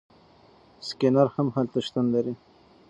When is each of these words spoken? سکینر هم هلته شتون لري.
سکینر 0.87 1.27
هم 1.35 1.47
هلته 1.55 1.77
شتون 1.85 2.05
لري. 2.13 2.33